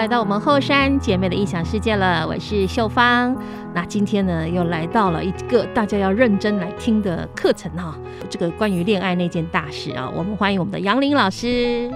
[0.00, 3.36] 来到我们后山姐妹的异想世界了，我是秀芳。
[3.74, 7.94] 那今天呢，又来到了一个大家要认真来听的课程哈，
[8.30, 11.90] 这个关于恋爱那件大事啊，我们欢迎我们的杨林老师。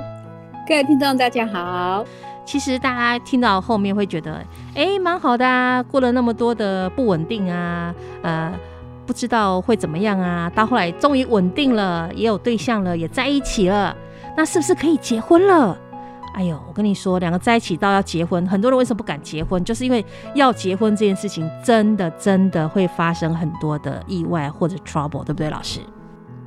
[0.68, 2.04] 各位听众大家好。
[2.44, 4.38] 其实大家听到后面会觉得，
[4.74, 8.52] 哎，蛮好的啊，过了那么多的不稳定啊，呃。
[9.06, 10.50] 不知道会怎么样啊？
[10.54, 13.94] 到后来终于稳定了，也有对象了，也在一起了，
[14.34, 15.76] 那是不是可以结婚了？
[16.34, 19.62] 哎呦，我跟你说，两个在一起到要结婚，很多人为什么不敢结婚？
[19.64, 20.04] 就是因为
[20.34, 25.80] 要结婚这件事情，真的真的会发生很多的意外或者 trouble，对不对，老师？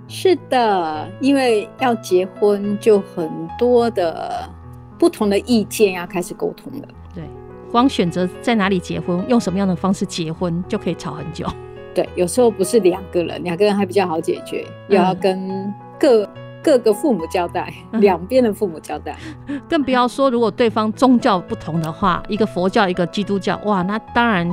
[0.09, 4.49] 是的，因为要结婚，就很多的
[4.97, 6.87] 不同的意见要开始沟通了。
[7.15, 7.23] 对，
[7.71, 11.47] 光选择在哪里结婚，用什么样的方式结婚，就可以吵很久。
[11.93, 16.29] 对，有时候不是两个人，两个人还比较好解决，又、嗯、要跟各
[16.67, 19.17] 各个父母交代，两边的父母交代，
[19.69, 24.45] 更不要说如果对方宗教不同的话，一个佛教，一个基督教，哇，那当然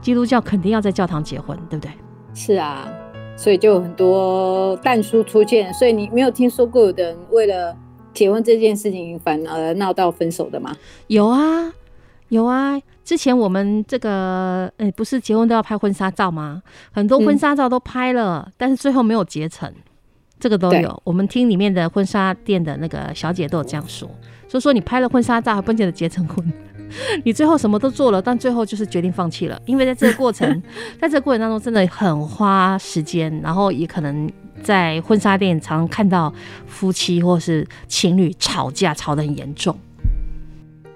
[0.00, 1.92] 基督教肯定要在教堂结婚，对不对？
[2.32, 2.88] 是啊，
[3.36, 7.76] 所以就有很多但书出现，所以你没有听说过有的人为了
[8.14, 10.74] 结婚这件事情反而闹到分手的吗？
[11.08, 11.70] 有啊。
[12.30, 16.62] 有啊，之前我们这个，哎、欸，不是结婚都要拍婚纱照吗？
[16.90, 19.70] 很多婚纱照都拍了，嗯，但是最后没有结成，
[20.40, 21.00] 这个都有。
[21.04, 24.08] 我们厅里面的婚纱店的那个小姐都有这样说，
[24.48, 26.44] 所以说你拍了婚纱照还不见得结成婚，
[27.24, 30.62] 你最后什么都做了，但最后就是决定放弃了，因为在这个过程，
[31.00, 34.30] 在这个过程当中真的很花时间，然后也可能
[34.62, 36.32] 在婚纱店常常看到
[36.66, 39.76] 夫妻或是情侣吵架，吵得很严重。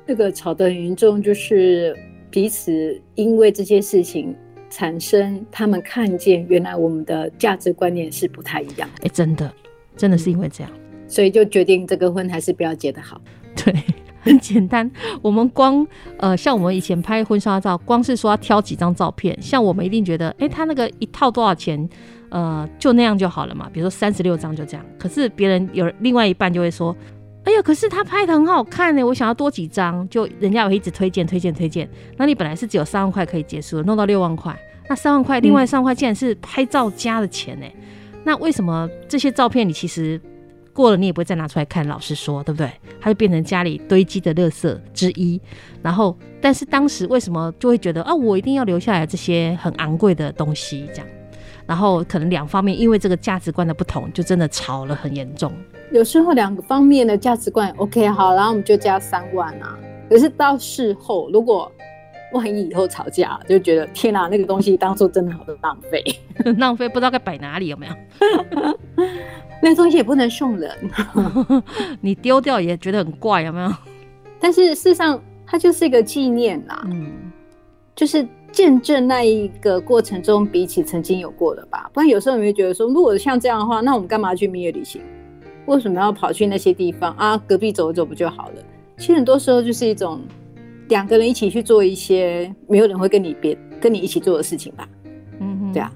[0.06, 1.94] 这个吵得很严重，就是
[2.30, 4.34] 彼此因为这些事情
[4.70, 8.88] 产生，他们看见原来我们的价值观念是不太一样。
[9.02, 9.52] 哎，真的，
[9.96, 10.72] 真的是因为这样，
[11.06, 13.20] 所以就决定这个婚还是不要结的好。
[13.56, 13.74] 对，
[14.20, 14.90] 很简单，
[15.22, 15.86] 我们光
[16.18, 21.88] 呃，像我们以前拍婚纱照，光是说要挑几张照片，像我们一定觉得，哎，他那个一套多少钱？
[22.30, 23.70] 呃，就那样就好了嘛。
[23.72, 26.94] 比如说三十六张就这样，可是别人有另外一半就会说。
[27.44, 31.88] 哎呀，可是他拍的很好看呢，我想要多几张，就人家有一直推荐推荐推荐。
[32.16, 34.54] 那你本来是只有三万块可以结束，弄到六万块，
[34.88, 37.66] 那三万块，另外三万块竟然是拍照加的钱呢？
[38.24, 40.20] 那为什么这些照片你其实
[40.74, 41.86] 过了你也不会再拿出来看？
[41.88, 42.70] 老实说，对不对？
[43.00, 45.40] 它就变成家里堆积的垃圾之一。
[45.82, 51.06] 然后，但是当时为什么就会觉得啊，我一定要留下来这些很昂贵的东西这样？
[51.68, 55.52] 然后可能两方面因为这个价值观的不同，就真的吵了很严重。
[55.92, 59.78] 有时候两个方面的价值观 OK 好，然后我们就加三万啊。
[60.08, 61.70] 可是到事后，如果
[62.32, 66.02] 万一以后吵架，就觉得天哪，那个东西当初真的好浪费，
[66.56, 67.92] 浪费不知道该摆哪里，有没有？
[69.62, 70.74] 那个东西也不能送人，
[72.00, 73.70] 你丢掉也觉得很怪，有没有？
[74.40, 77.12] 但是事实上，它就是一个纪念啦，嗯，
[77.94, 78.26] 就是
[78.58, 81.88] 见证那一个过程中比起曾经有过的吧。
[81.94, 85.00] 不然有时候你会觉得说，如果像这样的话，那我们干嘛去蜜月旅行？
[85.66, 87.38] 为什么要跑去那些地方啊？
[87.46, 88.54] 隔壁走一走不就好了？
[88.96, 90.20] 其实很多时候就是一种
[90.88, 94.88] 两个人一起去做一些没有人会跟你别跟你一起做的事情吧。
[95.38, 95.92] 嗯哼，对啊，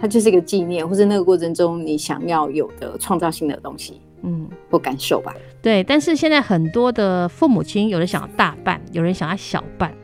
[0.00, 5.32] 它就是一个纪念，或者那个过程中你想要有的创造性的东西，嗯，或感受吧。
[5.62, 9.94] 对，但是现在很多的父母亲，有人想要大办，有人想要小办，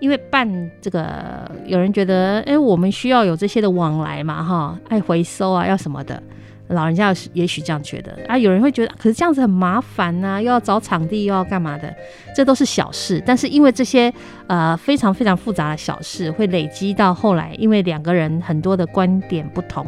[0.00, 6.22] 因为办这个，有人觉得，哎，我们需要有这些的往来嘛，哈，爱回收啊，要什么的。
[6.68, 11.94] 老人家也许这样觉得啊，有人会觉得，可是这样子很麻烦呐、又要找场地，又要干嘛的，
[12.34, 13.22] 这都是小事。
[13.24, 14.12] 但是因为这些
[14.48, 19.86] 呃非常非常复杂的小事，会累积到后来，因为两个人很多的观点不同，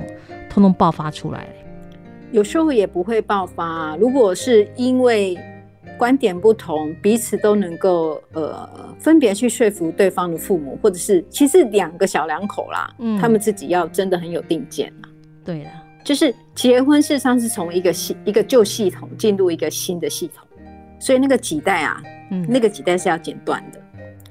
[0.48, 1.44] 通通爆发出来。
[2.30, 5.36] 有时候也不会爆发，如果是因为
[5.98, 15.10] 观点不同，彼此都能够呃分别去说服对方的父母，或者是其实两个小两口啦，嗯，他们自己要真的很有定见啊。
[15.44, 15.70] 对了。
[16.04, 20.46] 就是结婚，事实上是从一个系一个旧系统进入一个新的系统，
[20.98, 23.78] 所以那个几代啊，嗯，那个几代是要剪断的。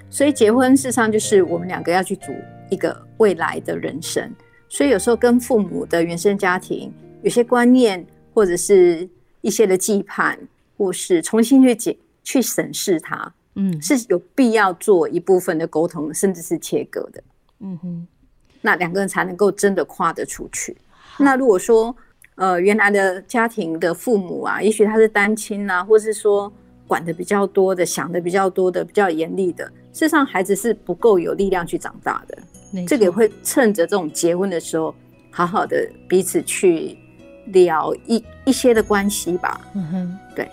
[0.09, 2.31] 所以结婚事实上就是我们两个要去组
[2.69, 4.27] 一个未来的人生。
[4.69, 6.91] 所以有时候跟父母的原生家庭
[7.21, 8.03] 有些观念，
[8.33, 9.07] 或者是
[9.41, 10.35] 一些的羁绊，
[10.77, 17.23] 或是重新去解去审视它，嗯，是有必要做一部分的沟通，甚至是切割的。
[17.59, 18.07] 嗯哼，
[18.61, 20.77] 那两个人才能够真的跨得出去。
[21.17, 21.95] 那如果说，
[22.35, 26.53] 呃，原来的家庭的父母啊，也许他是单亲啊，或是说
[26.85, 32.37] 管的比较多的、想的比较多的、比较严厉的，事实上孩子是不够有力量去长大的。
[32.85, 34.93] 这个也会趁着这种结婚的时候，
[35.31, 36.95] 好好的彼此去
[37.47, 39.59] 聊一一些的关系吧。
[39.73, 40.47] 嗯哼，对。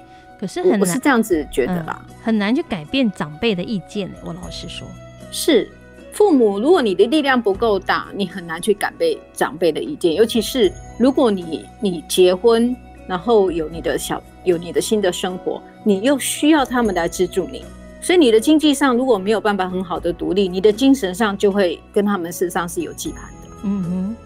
[0.45, 4.11] 可是很难，我是这样子觉得啦，嗯、很难去改变长辈的意见。
[4.23, 4.87] 我老实说，
[5.31, 5.67] 是
[6.13, 10.13] 父母，如果你的力量不够大，你很难去改变长辈的意见。
[10.13, 12.77] 尤其是如果你你结婚，
[13.07, 17.65] 然后有你的小有你的新的生活，你又需要他们来资助你，
[18.03, 23.49] 所以你的经济上如果没有办法很好的独立，你的精神上就会跟他们事实上是有羁绊的。
[23.63, 24.17] 嗯哼，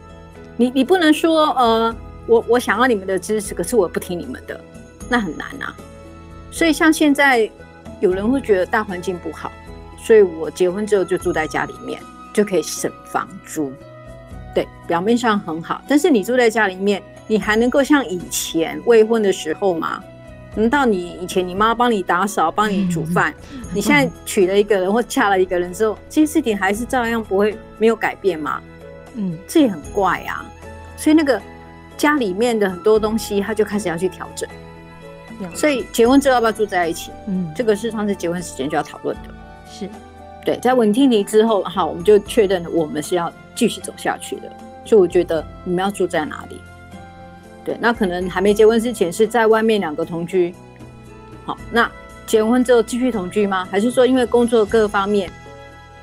[0.57, 4.61] 你你不能说呃，我我想要你们的支持，可是我不听你们的，
[5.09, 5.77] 那很难啊。
[6.51, 7.51] 所以像现在
[8.01, 9.51] 有人会觉得大环境不好，
[9.99, 12.01] 所以我结婚之后就住在家里面，
[12.33, 13.73] 就可以省房租。
[14.55, 17.03] 对，表面上很好，但是你住在家里面。
[17.31, 20.03] 你还能够像以前未婚的时候吗？
[20.55, 23.35] 难道你以前你妈帮你打扫、帮你煮饭，
[23.71, 28.63] 你现在娶了一个人或嫁了一个人之后，这些事情还是照样不会没有改变吗？
[29.13, 30.43] 嗯，这也很怪啊。
[30.97, 31.39] 所以那个
[31.99, 34.49] 家里面的很多东西，他就开始要去调整。
[35.55, 37.11] 所以结婚之后要不要住在一起？
[37.27, 39.35] 嗯，这个是上次结婚时间就要讨论的。
[39.71, 39.89] 是，
[40.45, 44.51] 对，在稳定离之后，好，我们就确认我们是要继续走下去的。
[44.85, 46.61] 所以我觉得你们要住在哪里？
[47.65, 50.55] 对，那可能还没结婚之前是在外面两个同居，
[51.45, 51.91] 好，那
[52.27, 53.69] 结婚之后继续同居吗？
[53.71, 55.31] 还是说因为工作各方面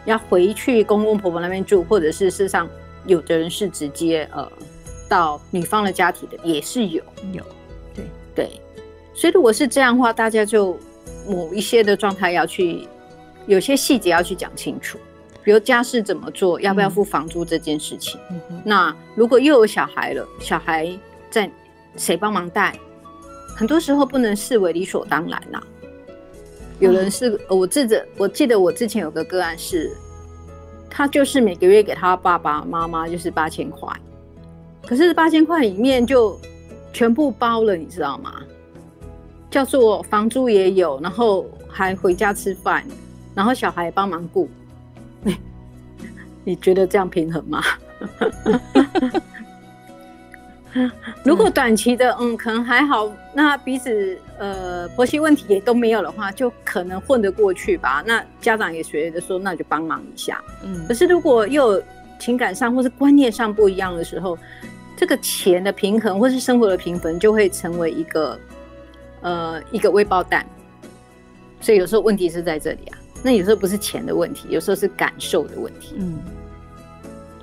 [0.06, 2.70] 要回去公公婆婆那边住，或者是事实上
[3.08, 4.48] 有的人是直接呃
[5.10, 7.04] 到女方的家庭的，也是有
[7.34, 7.44] 有，
[7.96, 8.06] 对
[8.36, 8.62] 对，
[9.16, 10.78] 所以如果是这样的话，大家就
[11.28, 12.88] 某一些的状态要去，
[13.48, 15.00] 有些细节要去讲清楚，
[15.44, 18.20] 比如家事怎么做，要不要付房租这件事情。
[18.30, 20.96] 嗯，那如果又有小孩了，小孩。
[21.32, 21.52] 在
[21.98, 22.80] 谁帮忙带？
[23.58, 25.64] 很多时候不能视为理所当然呐、啊。
[26.80, 29.92] 有人是，我记得，我记得我之前有个个案是，
[30.90, 33.92] 他就是每个月给他爸爸妈妈就是八千块，
[34.88, 36.40] 可是八千块里面就
[36.94, 38.42] 全部包了，你知道吗？
[39.56, 42.84] 叫做房租也有，然后还回家吃饭，
[43.34, 44.50] 然后小孩也帮忙顾。
[46.44, 47.64] 你觉得这样平衡吗？
[51.24, 58.04] 如果短期的，嗯，可能还好，那彼此呃婆媳问题也都没有的话，就可能混得过去吧。
[58.06, 60.44] 那家长也觉得说，那就帮忙一下。
[60.64, 61.84] 嗯，可是如果又有
[62.20, 64.38] 情感上或是观念上不一样的时候，
[64.98, 68.38] 这个钱的平衡或是生活的平衡就会成为一个
[69.26, 70.46] 呃一个微爆弹。
[71.60, 75.96] 所以有时候问题是在这里啊，那有时候不是钱的问题，有时候是感受的问题。
[75.98, 76.18] 嗯，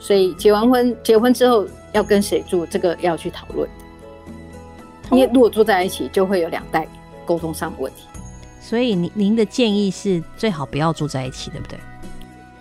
[0.00, 1.67] 所以结完婚，结婚之后。
[1.93, 3.69] 要跟谁住，这个要去讨论。
[5.11, 6.88] 因为如果住在一起，就会有两代
[7.26, 8.05] 沟通上的问题。
[8.62, 11.78] 所以您您的建议是最好不要住在一起，对不对？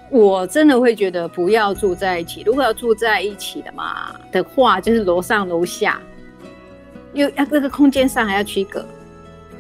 [0.10, 2.44] 我真的会觉得不要住在一起。
[2.46, 6.02] 如果要住在一起的嘛的话，就是楼上楼下，
[7.14, 8.86] 又要这个空间上还要区隔。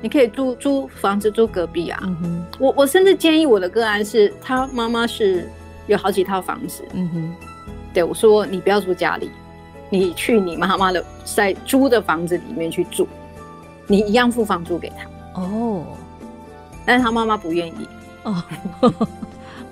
[0.01, 1.99] 你可以租租房子租隔壁啊。
[2.03, 2.45] 嗯。
[2.59, 5.47] 我我甚至建议我的个案是，他妈妈是
[5.87, 6.83] 有好几套房子。
[6.93, 7.35] 嗯哼。
[7.93, 9.29] 对，我说你不要住家里。
[9.93, 13.05] 你去你妈妈的在租的房子里面去住，
[13.87, 15.83] 你一样付房租给他哦，
[16.85, 17.85] 但是他妈妈不愿意
[18.23, 18.41] 哦，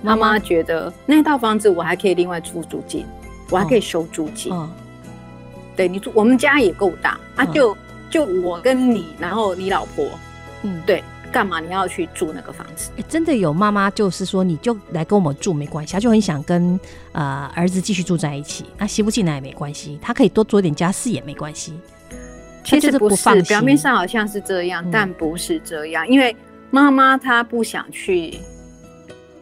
[0.02, 3.06] 妈妈觉得那套房子我还可以另外出租金，
[3.48, 4.68] 我还可以收租金，哦，
[5.74, 7.74] 对你住我们家也够大啊，就
[8.10, 10.10] 就我跟你，然后你老婆，
[10.62, 11.02] 嗯，对。
[11.32, 12.90] 干嘛你要去住那个房子？
[12.96, 16.76] 欸、真的有妈妈就是说，你就来跟我们住没关系，她就很想跟
[17.12, 18.64] 呃儿子继续住在一起。
[18.76, 21.78] 那媳妇进来也没关系，她可以多做点家事也没关系。
[22.64, 26.04] 其实不是，表面上好像是这样，嗯、但不是这样。
[26.08, 26.34] 因为
[26.72, 28.36] 妈妈她不想去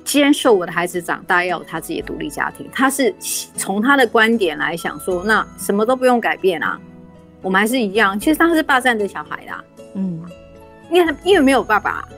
[0.04, 3.14] 接受我的孩子长大要有他自己的独立家庭，她是
[3.56, 6.78] 从她的观点来想说，那什么都不用改变啊，
[7.42, 8.18] 我们还是一样。
[8.18, 9.64] 其实他是霸占的小孩啦，
[9.95, 10.23] 嗯。
[10.90, 12.09] 因为他因为没有爸爸，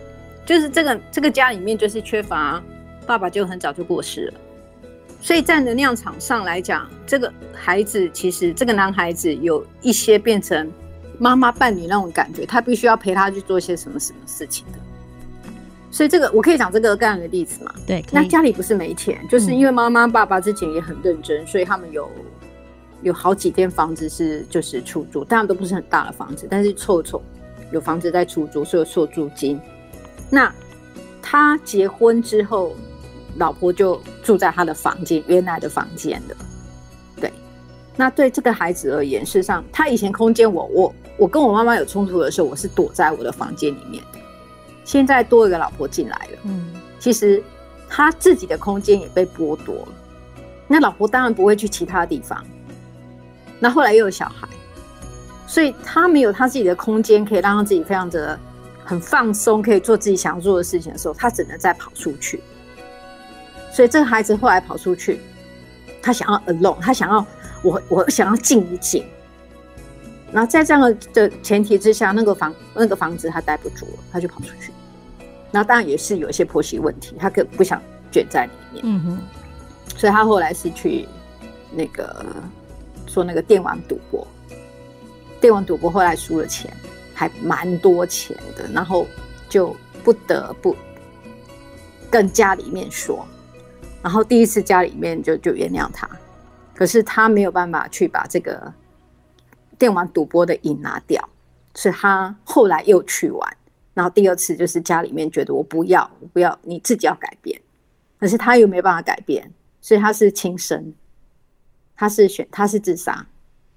[0.46, 2.62] 就是这个这个家里面就是缺乏
[3.04, 4.34] 爸爸，就很早就过世了，
[5.20, 10.70] 所以在能量场上来讲，这个孩子其实这个男孩子有一些变成
[11.18, 14.78] 妈妈伴侣那种感觉，他必须要陪他去做一些什么什么事情的。
[15.90, 17.74] 所以这个我可以讲这个个案的例子嘛？
[17.88, 22.08] 对，那家里不是没钱，就是因为妈妈爸爸之前也很认真，所以他们有
[23.02, 27.22] 有好几间房子是就是出租，当然都不是很大的房子，但是凑凑。
[27.72, 29.60] 有房子在出租，所以有收租金。
[30.28, 30.52] 那
[31.22, 32.74] 他结婚之后，
[33.36, 36.34] 老婆就住在他的房间，原来的房间的。
[37.20, 37.32] 对，
[37.96, 44.18] 那对这个孩子而言，事实上，他以前空间，我我我跟我妈妈有冲突的时候，我是躲在我的房间里面的。
[44.84, 47.40] 现在多一个老婆进来了，嗯，其实
[47.88, 49.88] 他自己的空间也被剥夺了。
[50.66, 52.44] 那老婆当然不会去其他地方。
[53.60, 54.48] 那后来又有小孩。
[55.46, 58.38] 所以他没有他自己的空间，可以让他自己非常的
[58.84, 62.40] 很放松，可以做自己想要做的事情的时候，他只能再跑出去。
[63.72, 65.20] 所以这个孩子后来跑出去，
[66.00, 67.26] 他想要 alone，他想要
[67.62, 69.04] 我，我想要静一静。
[70.32, 74.72] 然后在这样的前提之下，那个房那个房子他待不住了，他就跑出去。
[75.50, 78.82] 然后当然也是有一些婆媳问题，他可不想卷在里面。
[78.86, 79.18] 嗯哼。
[79.96, 81.08] 所以他后来是去
[81.72, 82.24] 那个
[83.12, 84.26] 做那个电玩赌博，
[85.40, 86.72] 电玩赌博后来输了钱，
[87.12, 89.06] 还蛮多钱的，然后
[89.48, 90.76] 就不得不
[92.08, 93.26] 跟家里面说。
[94.02, 96.08] 然后第一次家里面就就原谅他，
[96.74, 98.72] 可是他没有办法去把这个。
[99.78, 101.26] 电玩赌博的瘾拿掉，
[101.72, 103.56] 所以他后来又去玩，
[103.94, 107.58] 然后第二次就是家里面觉得我不要，我不要，你自己要改变，
[108.18, 109.50] 可是他又没办法改变，
[109.80, 110.92] 所以他是轻生，
[112.00, 113.26] 他是选他是自杀，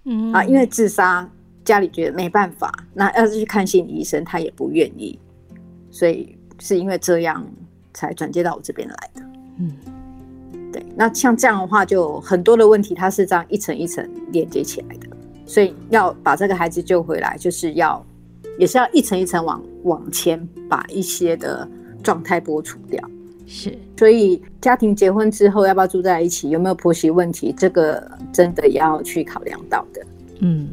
[0.05, 1.29] 嗯啊，因为自杀
[1.65, 5.19] 家里觉得没办法，那要是去看心理医生他也不愿意，
[5.91, 7.45] 所以是因为这样
[7.93, 9.21] 才转接到我这边来的，
[9.57, 9.75] 嗯，
[10.71, 15.07] 对，那像这样的话就很多的问题，它是这样一层一层连接起来的。
[15.45, 18.01] 所以要把这个孩子救回来，就是要，
[18.57, 20.39] 也是要一层一层往往前
[20.69, 21.69] 把一些的
[22.01, 23.05] 状态剥除掉。
[23.45, 30.05] 是，所以家庭结婚之后要不要住在一起，有没有婆媳问题，这个真的要去考量到的。
[30.39, 30.69] 嗯，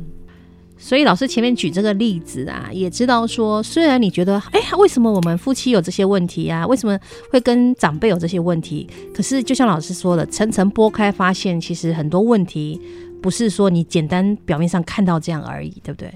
[0.79, 6.67] 所以老师前面举这个例子啊，也知道说，虽然你觉得，哎，为什么我们夫妻有这些问题啊？
[6.67, 6.99] 为什么
[7.31, 8.89] 会跟长辈有这些问题？
[9.15, 12.81] 可是就像老师说的，层层剥开，发现其实很多问题。
[13.23, 16.11] 不是说你简单表面上看到这样而已，对不对？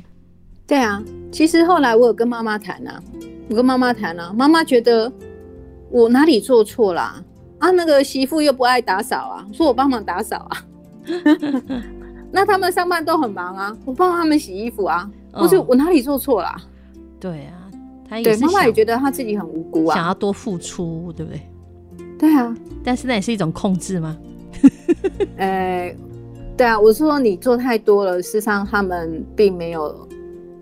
[0.66, 2.98] 对啊，其实后来我有跟妈妈谈啊，
[3.50, 5.12] 我跟妈妈谈啊，妈妈觉得
[5.94, 7.22] 我哪里做错啦
[7.60, 7.68] 啊？
[7.68, 10.64] 啊，那个媳妇又不爱打扫啊，说我帮忙打扫啊。
[12.32, 16.60] 那他们上班都很忙啊，我帮他们洗衣服啊，不是我哪里做错啦啊？
[17.20, 17.70] 对啊，
[18.08, 21.40] 他也对妈妈也觉得他自己很无辜啊，想要多付出，对不对？
[22.18, 24.16] 对啊，但是那也是一种控制吗？
[25.38, 25.94] 呃。
[26.56, 30.08] 对啊，我说你做太多了，事实上他们并没有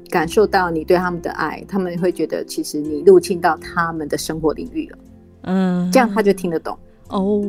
[0.08, 4.98] 感受到你对他们的爱，他们会觉得其实你入侵到他们的生活领域了。
[5.42, 6.76] 嗯，这样他就听得懂
[7.08, 7.42] 哦。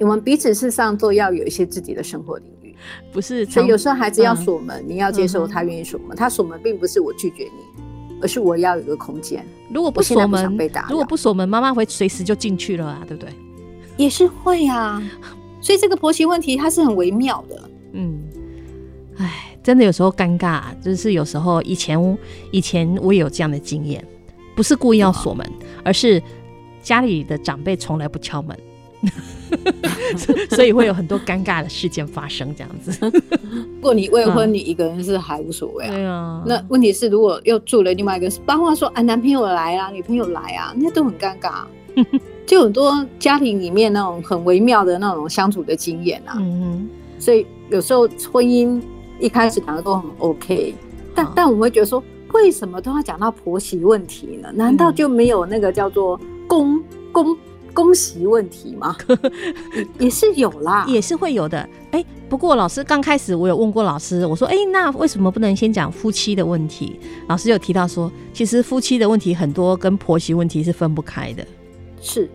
[0.00, 2.74] 我们彼此事实上都要有一些自己的生活领域，
[3.12, 3.44] 不是？
[3.46, 6.10] 所以有时候孩子要锁门，嗯、你要接受他愿意锁门。
[6.10, 7.82] 嗯、他锁门并不是我拒绝你，
[8.22, 9.44] 而是我要有一个空间。
[9.72, 10.56] 如果不锁门，
[10.88, 13.32] 如果不锁门，妈妈会随时就进去了啊，对不对？
[13.96, 15.02] 也是会啊。
[15.60, 17.70] 所以这个婆媳问题它是很微妙的。
[17.94, 18.20] 嗯，
[19.16, 22.18] 哎，真的有时候尴尬，就是有时候以前
[22.52, 24.06] 以前我也有这样的经验，
[24.54, 25.50] 不是故意要锁门，哦、
[25.82, 26.22] 而是
[26.88, 28.58] 家里的长辈从来不敲门，
[30.48, 32.54] 所以会有很多尴尬的事件发生。
[32.56, 35.90] 这样子，如果你未婚，你一个人是还无所谓啊。
[35.90, 36.42] 对啊。
[36.46, 41.64] 那问题是，如果又住了另外一个，包括说啊，男朋友来啊，女朋友来啊，那都很尴尬。
[42.46, 46.36] 就很多家庭里面那种很微妙的那种相处的经验啊。
[46.38, 46.88] 嗯哼。
[47.18, 48.80] 所以有时候婚姻
[49.20, 50.74] 一开始讲的都很 OK，
[51.14, 52.02] 但但我会觉得说，
[52.32, 54.48] 为什么都要讲到婆媳问题呢？
[54.54, 57.36] 难道就没有那个叫做公公
[57.72, 58.96] 公媳问题吗？
[60.00, 61.58] 也是有啦，也是会有的。
[61.92, 66.98] 哎、欸，不过老师刚开始我有问过老师，我说，哎、欸，那为什么不能先讲夫妻的问题？
[67.28, 71.46] 老师有提到说，其实夫妻的问题很多跟婆媳问题是分不开的，
[72.00, 72.28] 是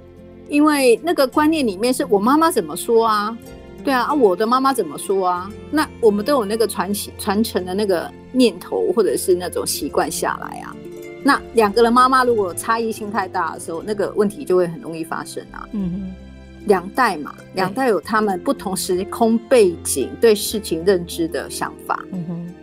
[0.47, 3.37] 因为那个观念里面是我妈妈怎么说啊？
[3.83, 5.51] 对啊，啊，我的妈妈怎么说啊？
[5.69, 10.73] 那我们都有那个传承传承的那个念头，或者是那种习惯下来啊。
[11.23, 15.67] 那两个人妈妈如果差异性太大的时候，那个问题就会很容易发生啊。
[15.71, 16.13] 嗯哼，
[16.67, 22.03] 两代嘛，两代有他们不同时空背景对事情认知的想法。
[22.11, 22.53] 嗯哼，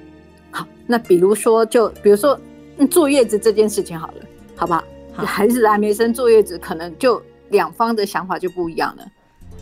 [0.51, 2.39] 好，那比如说，就比如说，
[2.77, 4.15] 嗯，坐月子这件事情好了，
[4.55, 4.85] 好不好？
[5.15, 9.05] 好，孩子还没生，坐月子可能就两方的想法就不一样了。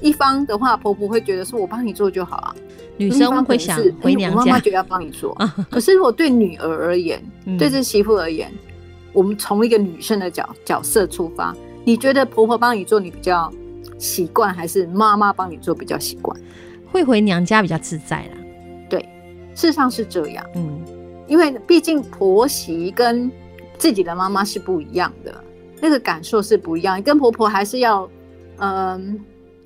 [0.00, 2.55] 一方的话，婆婆会觉得说：“我帮你做就好啊。”
[2.97, 5.37] 女生会想回娘家，妈妈觉得要帮你做。
[5.71, 7.21] 可是如果对女儿而言，
[7.59, 8.52] 对这媳妇而言，
[9.12, 13.53] 我们从一个女生的角角色出发，你觉得婆婆帮你做你比较
[13.99, 16.38] 习惯，还是妈妈帮你做比较习惯？
[16.91, 18.38] 会回娘家比较自在啦。
[18.88, 19.00] 对，
[19.55, 20.45] 事实上是这样。
[20.55, 20.85] 嗯，
[21.27, 23.31] 因为毕竟婆媳跟
[23.77, 25.35] 自己的妈妈是不一样的，
[25.81, 26.99] 那个感受是不一样。
[26.99, 28.09] 你跟婆婆还是要，
[28.59, 29.21] 嗯。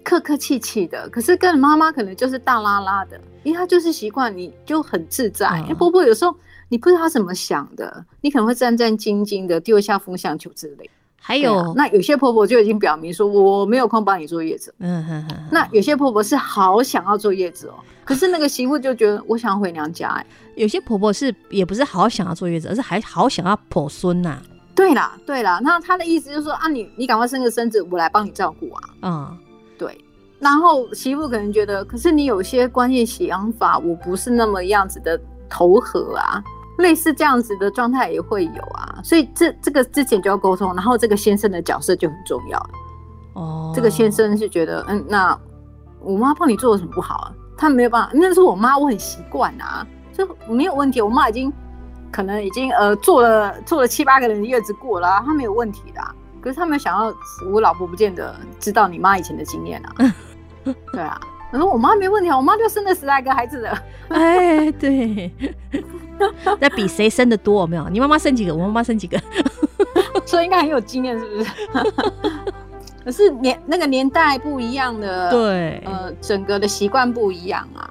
[0.05, 5.61] 客客气气的，可是跟妈妈可能就是大拉拉的，因为她就是习惯，你就很自在。
[5.61, 6.35] 因为婆婆有时候
[6.73, 10.91] 你不知道他怎么想的，你可能会战战兢兢的丢下风向球之类。
[11.21, 14.75] 还有、啊，那有些婆婆就已经表明说我没有空帮你做月子。
[14.79, 15.37] 嗯哼哼。
[15.51, 17.75] 那有些婆婆是好想要做月子哦，
[18.07, 20.09] 可是那个媳妇就觉得我想要回娘家。
[20.09, 20.27] 哎，
[20.57, 24.41] 有些婆婆是也不是好想要坐月子，而是还好想要婆孙呐。
[24.75, 28.83] 对啦，对啦，那她的意思就是说啊你，你你赶快生个孙子，我来帮你照顾啊。
[29.03, 29.39] 嗯，
[29.77, 30.03] 对。
[30.41, 36.43] 然后媳妇可能觉得，可是你有些观念想法，我不是那么样子的投合啊。
[36.79, 40.75] 类似这样子的状态也会有啊，所以这这个之前就要沟通。
[40.75, 42.71] 然后这个先生的角色就很重要了。
[43.35, 45.39] 哦，这个先生是觉得，嗯，那
[46.01, 47.33] 我妈帮你做了什么不好啊？
[47.57, 51.01] 他没有办法，那是我妈，我很习惯啊，就没有问题。
[51.01, 51.53] 我妈已经。
[52.11, 56.15] 可能已经呃做了做了七八个人的月子过了，啊，他没有问题的，啊。
[56.43, 57.11] 可是他们想要，
[57.51, 60.13] 我老婆不见得知道你妈以前的经验啊。
[60.93, 61.19] 对啊，
[61.53, 63.83] 我说我妈没问题啊，我妈就生了十来个孩子的。
[64.09, 65.33] 哎，对，
[66.61, 67.89] 那比谁生的多有没有？
[67.89, 68.55] 你妈妈生几个？
[68.55, 69.21] 我妈妈生几个？
[70.27, 71.51] 所以应该很有经验，是不是？
[73.05, 77.91] 可是年那个年代不一样的，对，呃，整个的习惯不一样啊。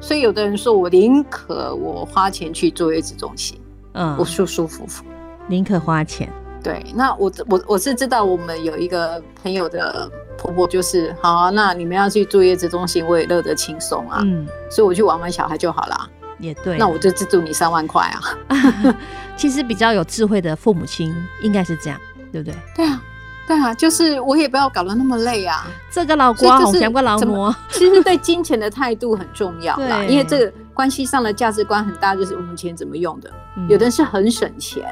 [0.00, 3.58] 所以有的人说，我宁可我花钱去坐月子中心，
[3.94, 5.02] 嗯，我舒舒服服，
[5.48, 6.28] 宁可花钱。
[6.62, 16.10] 对，那我我我是知道，我们有一个朋友的婆婆就是，好啊，那你们要去坐月子中心，我也乐得轻松啊，嗯，所以我去玩玩小孩就好了，
[16.44, 18.94] 也对，那我就资助你三万块啊。
[19.36, 21.98] 其实比较有智慧的父母亲应该是这样，
[22.32, 22.56] 对不对？
[22.76, 23.02] 对啊。
[23.46, 25.66] 对啊，就是我也不要搞得那么累啊。
[25.90, 30.02] 这个老公好像个劳模，其实对金钱的态度很重要啦。
[30.04, 33.30] 因为这个关系上的价值观很大，就是我们钱怎么用的。
[33.58, 34.82] 嗯、有的人是很省钱，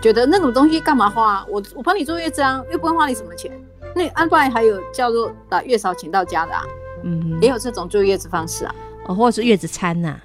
[0.00, 1.46] 觉得那种东西干嘛花？
[1.48, 3.52] 我我帮你做月子啊，又不会花你什么钱。
[3.94, 6.64] 那安排还有叫做把月嫂请到家的啊，
[7.04, 8.74] 嗯，也有这种坐月子方式啊，
[9.06, 10.20] 哦，或者是月子餐呐、啊，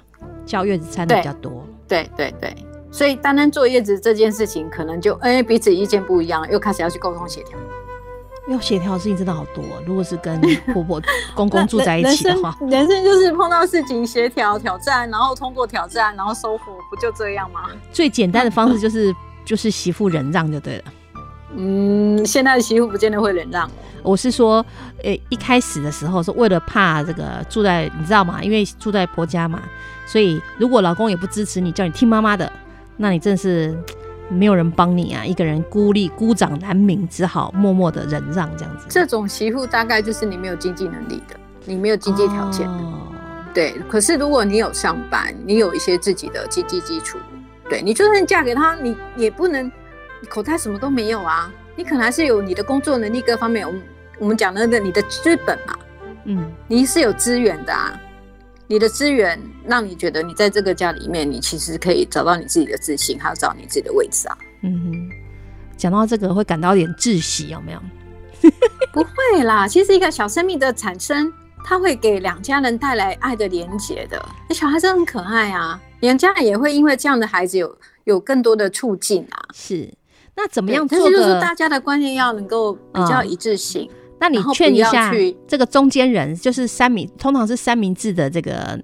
[0.48, 1.64] 叫月子餐的比较多。
[1.86, 2.64] 对对对，对。
[2.90, 7.58] 所以单单坐月子这件事情，可能就哎、欸、彼此意见不一样，又开始要去沟通协调。
[8.48, 10.40] 要协调的事情真的好多，如果是跟
[10.72, 10.98] 婆婆
[11.36, 17.68] 公公住在一起的话，人生，人生就是碰到事情协调挑战，然后通过挑战，然后收获，不就这样吗？
[17.92, 20.84] 最简单的方式就是就是媳妇忍让就对了。
[21.56, 23.70] 嗯，现在的媳妇不见得会忍让。
[24.02, 24.64] 我是说，
[25.02, 28.42] 呃、欸，一开始的时候是为了怕这个住在你知道吗？
[28.42, 29.62] 因为住在婆家嘛，
[30.06, 32.50] 所以如果老公也不支持你，叫你听妈妈的，
[32.96, 33.76] 那你真是。
[34.30, 38.84] 没有人帮你啊，一个人孤立孤掌难鸣，只好默默的忍让这样子。
[38.86, 41.34] 这种媳妇大概就是你没有经济能力的，
[41.64, 42.74] 你没有经济条件的。
[42.74, 43.08] 哦、
[43.54, 47.16] 对，可是如果你有上班，你有一些自己的经济基础，
[47.70, 49.72] 对，你就算嫁给他，你也不能
[50.28, 51.52] 口袋什么都没有啊。
[51.76, 53.66] 你可能还是有你的工作能力各方面。
[53.66, 53.82] 我们
[54.20, 55.78] 我们讲的那个你的资本嘛，
[56.24, 57.98] 嗯，你是有资源的啊。
[58.66, 64.36] 你的资源让你觉得你在这个家里面，你其实可以找到你自己的自信，还有找你自己的位置啊。
[64.62, 65.10] 嗯哼，
[65.76, 67.80] 讲到这个会感到有点窒息，有没有？
[68.92, 71.32] 不会啦，其实一个小生命的产生，
[71.64, 74.22] 它会给两家人带来爱的连结的。
[74.48, 79.48] 那小孩子很可爱啊，两家人也会因为这样的孩子有有更多的促进啊。
[79.54, 79.90] 是，
[80.38, 81.10] 那怎么样做？
[81.10, 83.86] 就是大家的观念要能够比较一致性。
[83.92, 85.14] 嗯那你劝一下
[85.46, 88.76] 这个中间人，就是三明，通常是三明治的这个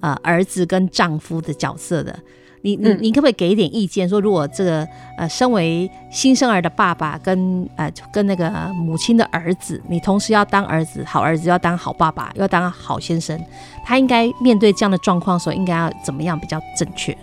[0.00, 2.18] 呃儿子跟丈夫的角色的，
[2.62, 4.08] 你你你可不可以给一点意见？
[4.08, 4.84] 说如果这个
[5.16, 13.40] 呃身为新生儿的爸爸跟呃跟那个母亲的儿子，你同时要当儿子好儿子，要当好爸爸，要当好先生，
[13.84, 17.16] 他应该面对这样的状况的时候，应该要怎么样比较正确？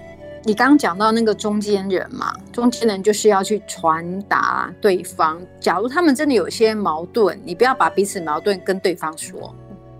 [0.44, 5.40] 你刚刚讲到那个中间人嘛，中间人就是要去传达对方。
[5.60, 9.54] 假如他们真的有些矛盾，你不要把彼此矛盾跟对方说，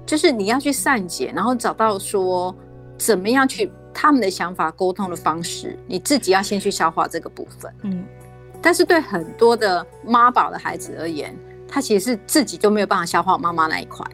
[0.06, 2.56] 就是你要去善解，然后找到说
[2.98, 5.78] 怎么样去他们的想法沟通的方式。
[5.88, 7.74] 你自己要先去消化这个部分。
[7.84, 8.06] 嗯，
[8.62, 11.36] 但是对很多的妈宝的孩子而言，
[11.68, 14.06] 他其实是自己就没有办法消化妈妈那一块，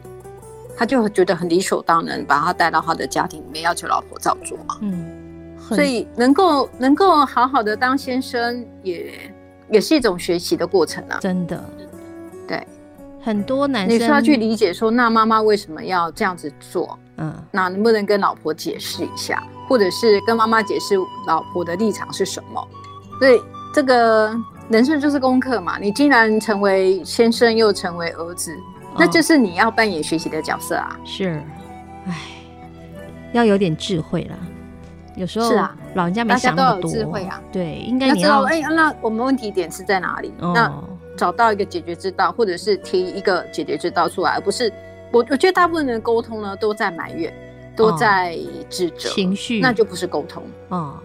[0.76, 4.76] 他就觉得很理所当然把他带到他的家庭里面，要求老婆照做嘛。
[4.80, 5.05] 嗯。
[5.74, 9.34] 所以能够能够好好的当先生也，也
[9.72, 11.18] 也是一种学习的过程啊！
[11.20, 11.64] 真的，
[12.46, 12.64] 对，
[13.20, 16.98] 很多男生你需要去理解说，那妈妈为什么要这样子做？
[17.16, 20.94] 嗯，那能不能跟老婆解释一下，或者是跟妈妈解释
[21.26, 22.68] 老婆的立场是什么？
[23.18, 23.40] 所以
[23.74, 24.32] 这个
[24.68, 25.78] 人生就是功课嘛。
[25.78, 28.54] 你既然成为先生，又成为儿子，
[28.92, 30.96] 哦，那就是你要扮演学习的角色啊！
[31.04, 31.42] 是，
[32.06, 32.14] 哎，
[33.32, 34.38] 要有点智慧了。
[35.16, 37.42] 有时候是啊，老人家没想那么多，大家都有智慧啊。
[37.50, 40.32] 对，应该你要，知道，哎、欸，那我们问题点是在哪里？
[40.40, 40.72] 哦、那
[41.16, 44.70] 找到一个解决之道，或者是提一个解决之道出来，而不是
[45.10, 45.24] 我。
[45.30, 47.32] 我觉得大部分人的沟通呢，都在埋怨，
[47.74, 50.42] 都在指责、哦、情绪，那就不是沟通。
[50.68, 50.96] 哦，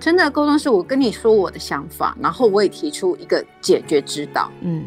[0.00, 4.50] 真的沟通是我跟你说我的想法，然后我也提出一个解决之道。
[4.62, 4.84] 嗯，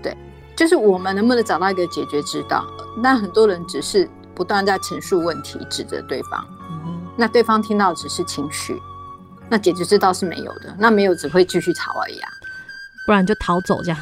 [0.00, 0.16] 对，
[0.54, 2.64] 就是我们能不能找到一个解决之道？
[3.02, 6.46] 那很多人只是不断在陈述问题，指责对方。
[7.20, 8.80] 那对方听到只是情绪，
[9.50, 12.30] 那解决之道是没有的，那没有只会继续吵而已啊。
[13.04, 13.98] 不然就逃走这样，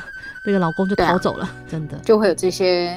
[0.46, 2.96] 那个老公就逃走了，啊、真的就会有这些。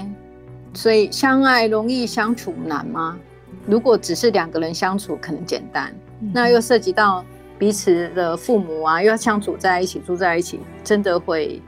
[0.75, 3.17] 所以相爱容易相处难吗？
[3.65, 7.25] 如果只是两个人相处可能简单，嗯、那又涉及到
[7.57, 11.59] 彼此的父母啊，又要相处在一起住在一起，真的会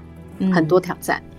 [0.54, 1.20] 很多挑战。
[1.26, 1.33] 嗯、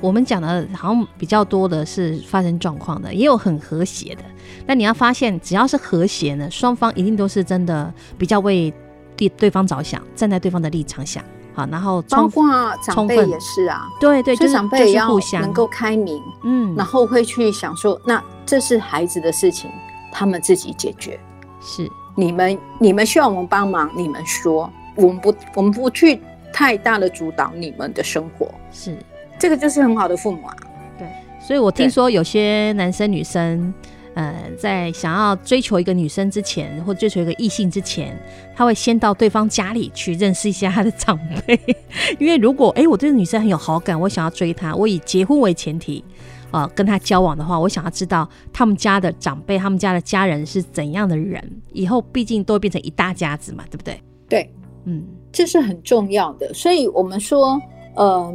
[0.00, 4.22] 我们讲的好像比较多的是发生状况的，也有很和谐的。
[4.66, 8.72] 但你要发现，只要是和谐呢，双方一定都是真的比较为
[9.16, 11.22] 对对方着想，站在对方的立场想。
[11.54, 12.46] 好，然后包括
[12.80, 15.08] 长辈也是啊，对对，就是长辈也要
[15.40, 19.68] 能够开明，嗯，然后会去想说，那这是孩子的事情，
[20.12, 21.18] 他们自己解决。
[21.60, 26.20] 是你们你们需要我们帮忙，你们说，我们不我们不去
[26.52, 28.48] 太大的主导你们的生活。
[28.70, 28.96] 是，
[29.38, 30.56] 这个就是很好的父母啊。
[30.98, 31.06] 对，
[31.40, 33.72] 所以我听说有些男生女生。
[34.14, 38.20] 呃，在想要追求一个女生之前，或追求一个异性之前，
[38.52, 41.56] 他会先到对方家里去认识一下他的长辈，
[42.18, 46.02] 因为如果哎、欸，我对女生很有好感，我想要追她，我以结婚为前提，
[46.50, 51.40] 呃，跟她交往的话，我想要知道他们家的长辈、他们家的家人是怎样的人，
[51.72, 54.02] 以后毕竟都会变成一大家子嘛，对不对？
[54.28, 54.52] 对，
[54.84, 56.52] 嗯，这是很重要的。
[56.52, 57.56] 所以我们说，
[57.94, 58.34] 嗯、呃，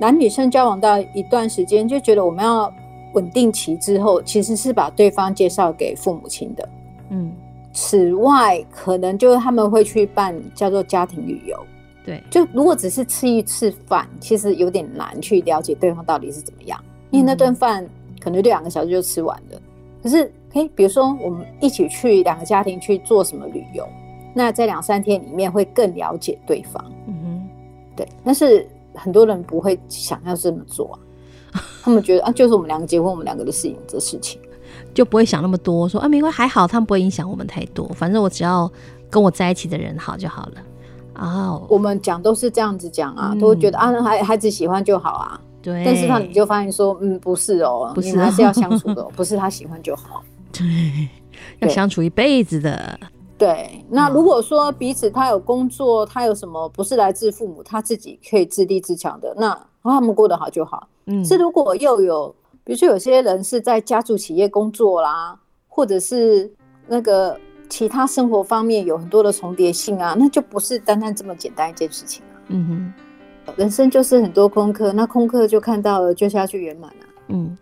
[0.00, 2.72] 男女生交往到一段时间，就觉得我们要。
[3.12, 6.68] 稳定期之后，其实是把对方介绍给父母亲的。
[7.08, 7.32] 嗯，
[7.72, 11.58] 此外，可能就是他们会去办叫做家庭旅游。
[12.06, 17.84] 对，就如果只是吃一次饭，其实有点难去了解对方到底是怎么样，因为那顿饭
[18.20, 19.60] 可能就两个小时就吃完了。
[20.00, 23.84] 可是，可以比如说我们一起去两个家庭去做什么旅游，
[24.32, 26.80] 那在两三天里面会更了解对方。
[27.08, 27.48] 嗯哼，
[27.96, 30.98] 对，但是很多人不会想要这么做啊。
[31.82, 34.40] 他们觉得啊，就是我们两个结婚，我们两个的事情，这事情
[34.94, 37.88] 就不会想那么多，说啊，没关系，还好，他们不会影响我们太多。
[37.88, 38.70] 反正我只要
[39.08, 40.52] 跟我在一起的人好就好了。
[41.14, 45.40] 哦，我们讲都是这样子讲啊，嗯、都会觉得啊，孩孩子喜欢就好啊。
[45.60, 45.82] 对。
[45.84, 50.22] 但是他你就发现说，嗯，不是哦，不是，还是要相处的，不是他喜欢就好。
[50.52, 51.08] 对，
[51.58, 52.98] 要相处一辈子的。
[53.40, 53.82] 对。
[53.88, 60.86] 那如果说彼此他有工作，他有什么不是来自父母，他自己可以自立自强的，那他们过得好就好。
[61.06, 66.52] 嗯，是如果又有，比如说有些人是在家族企业工作啦，或者是
[66.86, 67.34] 那个
[67.70, 72.36] 其他生活方面有很多的重叠性啊，那就不是单单这么简单一件事情啊。
[72.48, 72.92] 嗯
[73.46, 77.04] 哼，人生就是很多空课，那空课就看到了，就是要去圆满啊。
[77.28, 77.56] 嗯，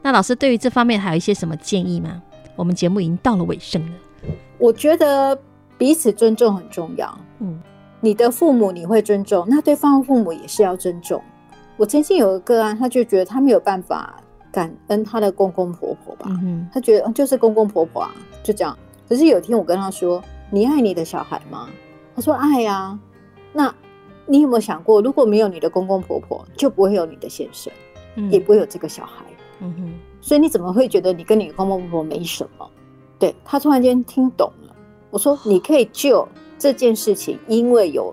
[0.00, 2.22] 那老师对于这方面还有一些什么建议吗？
[2.56, 3.92] 我们节目已经到了尾声了。
[4.58, 5.38] 我觉得
[5.78, 7.18] 彼此尊重很重要。
[7.38, 7.60] 嗯，
[8.00, 11.22] 你的父母你会尊重，那对方的父母也是要尊重。
[11.76, 14.14] 我曾经有个个案，他就觉得他没有办法
[14.52, 18.76] 感恩他的公公婆婆吧，嗯、他觉得就是公公婆婆啊，就这样。
[19.08, 21.68] 可是有一天我跟他说：“你爱你的小孩吗？”
[22.14, 23.00] 他说：“爱呀、啊。”
[23.52, 23.74] 那
[24.26, 27.72] 你有没有想过，如果没有你的公公婆婆，就不会有你的先生，
[28.16, 29.24] 嗯、也不会有这个小孩。
[29.60, 32.70] 嗯哼，所以你怎么会觉得你跟你的公公婆婆没什么？
[33.20, 34.74] 对，他突然间听懂了。
[35.10, 36.26] 我说：“你可以就
[36.58, 38.12] 这件事情，因为有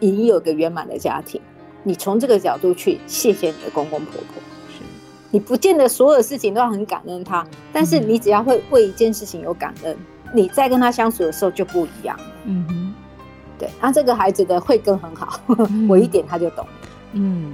[0.00, 1.40] 已经有个圆满的家庭。”
[1.84, 4.82] 你从这个角度去谢谢你的公公婆婆，是
[5.30, 9.96] 你不见得所有事情都要很感恩他，但是你只要会为一件事情有感恩，
[10.34, 12.18] 你在跟他相处的时候就不一样。
[12.44, 12.94] 嗯哼，
[13.58, 15.40] 对，那这个孩子的慧根很好，
[15.88, 16.66] 我一点他就懂。
[17.12, 17.52] 嗯，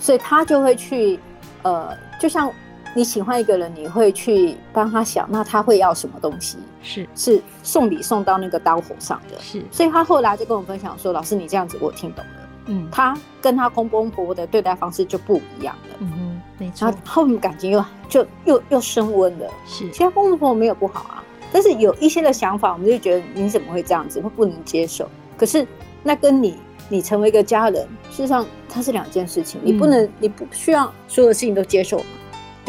[0.00, 1.20] 所以他就会去，
[1.62, 2.50] 呃，就像
[2.94, 6.58] 你喜欢一个人，你会去帮他想，那他会要什么东西？
[6.82, 9.38] 是是送礼送到那个刀口上的。
[9.40, 15.96] 是，所以他后来就跟我分享说：“老师，你这样子我听懂了。”嗯，他跟他公公婆婆的对待方式就不一样了。
[16.00, 16.86] 嗯嗯，没错。
[16.86, 19.46] 然后后面感情又就又又升温了。
[19.66, 25.08] 是，其他公公婆婆没有不好啊，但是有一些的想法，我们就觉得你怎么会这样子，会不能接受。
[25.36, 25.66] 可是
[26.02, 26.58] 那跟你
[26.90, 29.58] 你成为一个家人，事实上它是两件事情。
[29.64, 32.04] 你不能，嗯、你不需要所有的事情都接受嘛，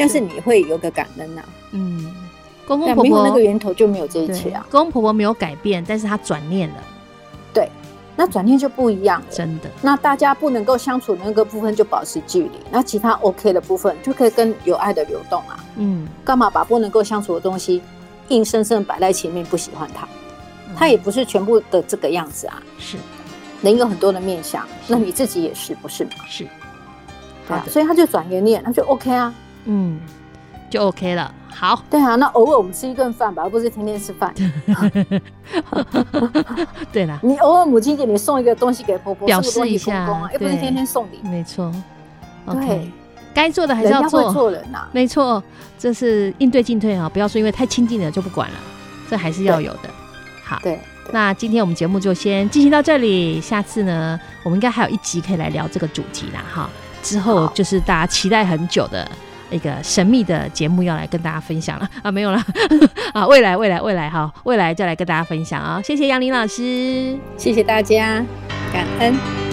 [0.00, 1.48] 但是你会有个感恩呐、啊。
[1.70, 2.12] 嗯，
[2.66, 4.66] 公公婆婆那个源头就没有这一切啊。
[4.70, 6.76] 公公婆婆没有改变，但是他转念了。
[7.54, 7.68] 对。
[8.16, 9.70] 那转念就不一样了，真的。
[9.80, 15.64] 那大家不能够相处的那个部分就保持距离，那其他 OK 的部分就可以跟有爱的流动啊。
[15.76, 17.80] 嗯，干嘛把不能够相处的东西
[18.28, 20.06] 硬生生摆在前面不喜欢他？
[20.76, 22.62] 他也不是全部的这个样子啊。
[22.78, 22.98] 是，
[23.62, 26.10] 人有很多的面相，那你自己也是不是吗？
[26.28, 26.46] 是，
[27.48, 29.34] 对啊，所以他就转个念，他就 OK 啊。
[29.64, 29.98] 嗯，
[30.68, 31.32] 就 OK 了。
[31.52, 34.32] 好，对啊，那偶尔我们吃一顿饭吧，而不是天天吃饭。
[36.92, 41.20] 对啦， 你偶尔母亲节你送一个东西给婆婆，表示一下，又不是天天送礼。
[41.24, 41.70] 没错
[42.46, 42.90] ，OK，对
[43.34, 44.32] 该做的还是要做。
[44.32, 45.42] 做人呐、啊，没错，
[45.78, 48.56] 这是应对进退啊，不要说因为太亲近了就不管了，
[49.10, 49.90] 这还是要有的。
[50.44, 50.78] 好，对，
[51.12, 56.70] 那今天我们节目就先进行到这里，下次呢，我们应该还有一集可以来聊这个主题啦，哈。
[57.02, 59.10] 之后就是大家期待很久的
[59.50, 61.88] 一个神秘的节目要来跟大家分享了。
[62.02, 62.42] 啊，没有了。
[63.12, 68.24] 啊，未来未来未来哈，未来就来跟大家分享啊，谢谢杨林老师，谢谢大家，
[68.72, 69.49] 感恩。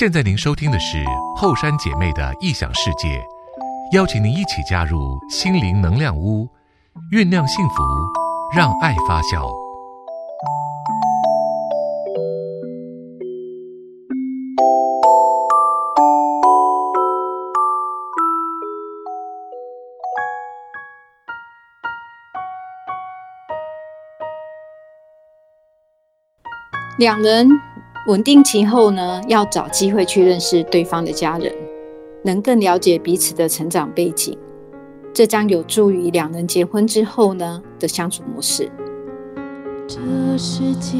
[0.00, 1.04] 现在您收听的是
[1.36, 3.22] 后山姐妹的异想世界，
[3.92, 6.48] 邀请您一起加入心灵能量屋，
[7.12, 7.82] 酝酿幸福，
[8.56, 9.46] 让爱发酵。
[26.96, 27.69] 两人。
[28.10, 31.54] 稳定期后呢，要找机会去认识对方的家人，
[32.24, 34.36] 能更了解彼此的成长背景，
[35.14, 38.68] 这将有助于两人结婚之后呢的相处模式。
[39.86, 39.96] 这
[40.36, 40.98] 世界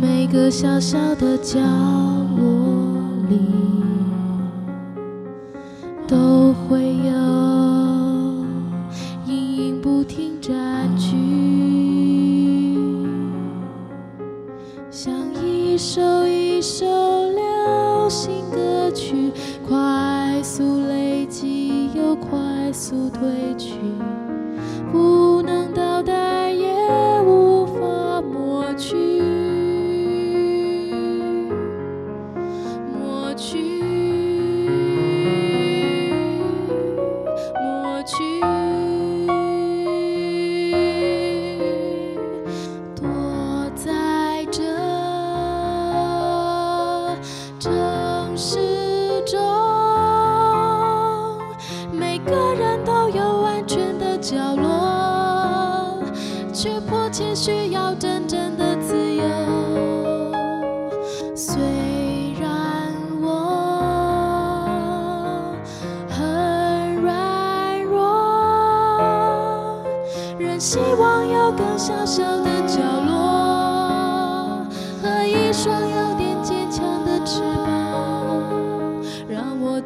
[0.00, 2.48] 每个小小的角落
[3.28, 3.83] 里，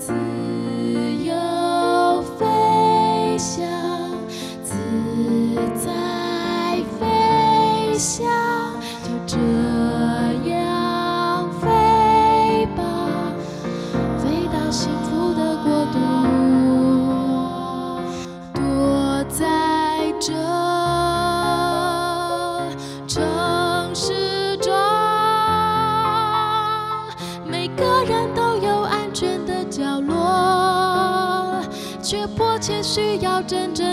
[0.08, 0.14] 自
[1.26, 1.57] 由。
[32.98, 33.87] 需要真正